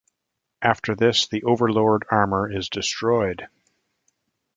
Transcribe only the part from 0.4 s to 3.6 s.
After this, the Overlord armor is destroyed.